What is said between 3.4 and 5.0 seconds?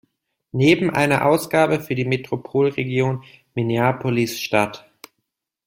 Minneapolis-St.